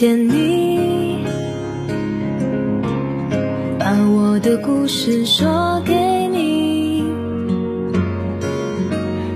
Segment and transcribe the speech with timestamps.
[0.00, 1.24] 见你，
[3.80, 5.92] 把我的故事说给
[6.28, 7.02] 你。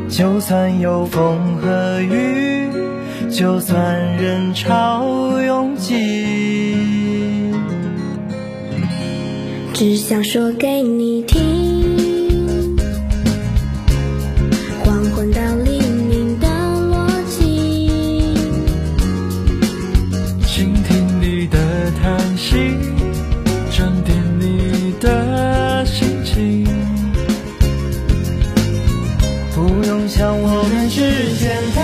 [0.09, 2.70] 就算有风和雨，
[3.29, 7.51] 就算人潮拥挤，
[9.73, 11.62] 只想说给你听。
[30.15, 31.81] 像我们之间。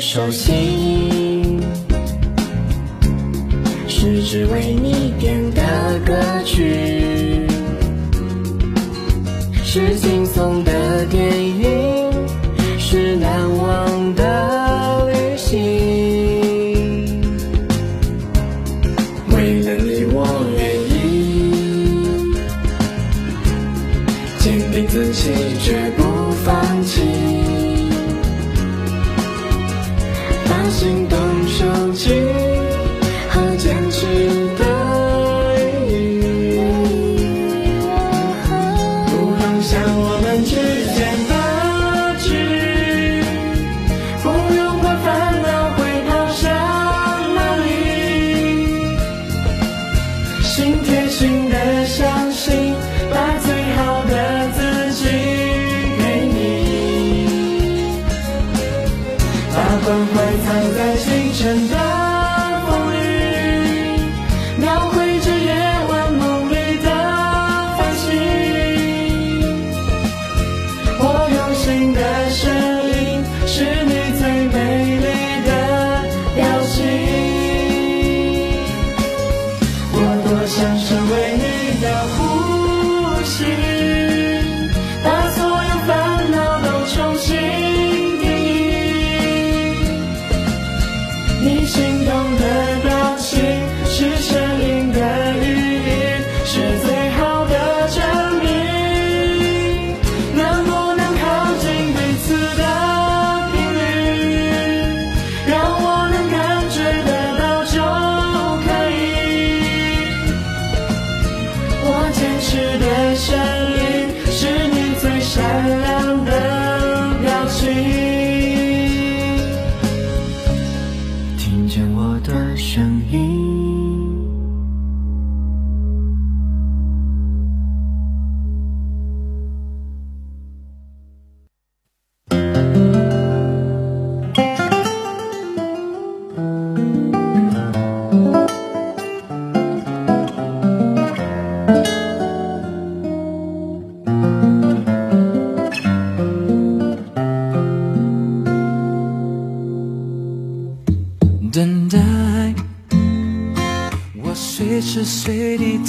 [0.00, 1.60] 手心
[3.88, 5.62] 是只为你点的
[6.06, 7.46] 歌曲，
[9.64, 10.72] 是轻松的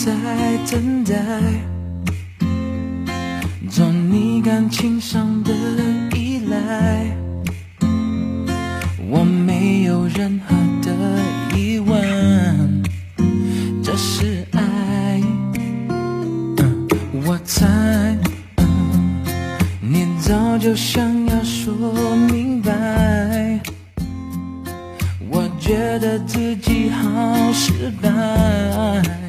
[0.09, 1.13] 在等待
[3.69, 5.53] 做你感情上的
[6.15, 7.05] 依赖
[9.07, 10.91] 我没有任何的
[11.55, 12.83] 疑问
[13.83, 15.21] 这是爱。
[17.25, 18.17] 我猜
[19.79, 23.59] 你早就想要说明白。
[25.29, 29.28] 我觉得自己好失败。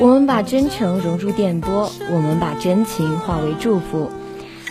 [0.00, 4.08] 我们把真诚融入电波，我们把真情化为祝福。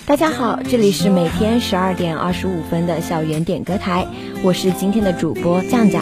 [0.06, 4.08] 大家好，这里是每天十二点二十五分的校园点歌台，
[4.42, 6.02] 我是今天的主播酱酱。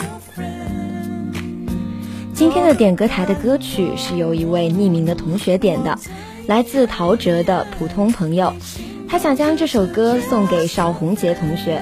[2.35, 5.97] 今天的点歌台的歌曲是由一位匿名的同学点的，
[6.45, 8.53] 来自陶喆的《普通朋友》，
[9.09, 11.81] 他想将这首歌送给邵宏杰同学。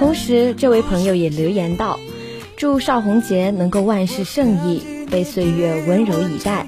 [0.00, 2.00] 同时，这位朋友也留言道
[2.58, 6.66] ：“祝邵宏杰能够万事胜意，被岁月温柔以待。”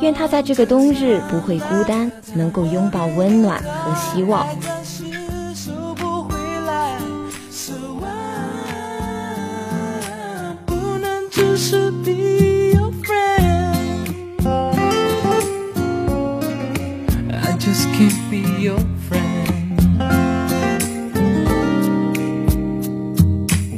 [0.00, 4.46] 愿他在这个冬日不会孤单，能够拥抱温暖和希望。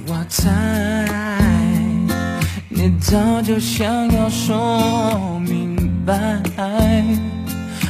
[0.06, 0.50] 我猜
[2.68, 5.41] 你早就想要说
[6.04, 6.06] 明。
[6.06, 6.42] 白，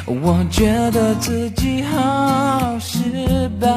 [0.06, 3.69] 我觉得自己好失败，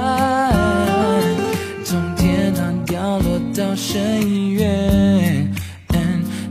[1.84, 5.50] 从天堂掉落到深渊，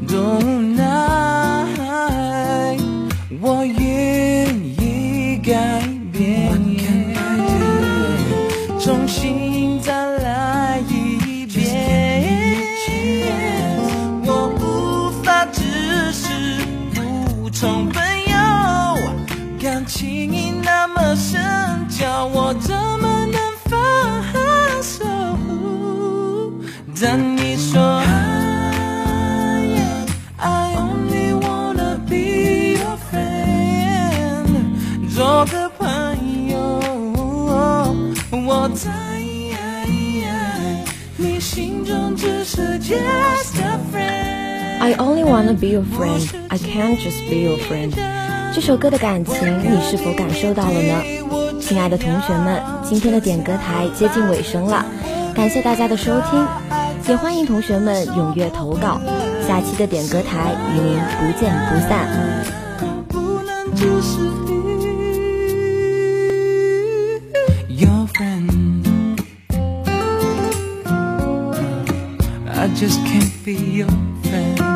[0.08, 0.40] 无
[0.74, 0.84] 奈，
[3.40, 4.48] 我愿
[4.80, 6.50] 意改变，
[8.80, 9.53] 重新
[27.06, 28.00] 但你说
[30.38, 34.46] ，I only wanna be your friend，
[35.14, 36.80] 做个朋友，
[38.30, 38.90] 我在
[41.18, 44.78] 你心中只是 just a friend。
[44.80, 47.92] I only wanna be your friend, I can't just be your friend。
[48.54, 51.02] 这首歌的感情，你是否感受到了呢？
[51.60, 54.86] 亲爱的同学们，今天的点歌台接近尾声了，
[55.34, 56.46] 感谢大家的收听，
[57.06, 59.00] 也欢迎同学们踊跃投稿。
[59.46, 62.08] 下期的点歌台与您不见不散。
[67.68, 69.20] Your friend,
[72.48, 73.88] I just can't be your
[74.22, 74.73] friend.